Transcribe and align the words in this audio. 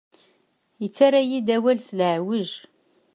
Yettarra-yi-d 0.81 1.47
awal 1.55 1.79
s 1.81 1.89
leɛweǧ. 1.97 2.49